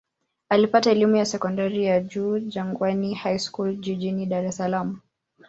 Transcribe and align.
Alipata 0.49 0.91
elimu 0.91 1.15
ya 1.15 1.25
sekondari 1.25 1.85
ya 1.85 1.99
juu 1.99 2.39
Jangwani 2.39 3.13
High 3.13 3.37
School 3.39 3.75
jijini 3.75 4.25
Dar 4.25 4.45
es 4.45 4.55
Salaam. 4.57 4.99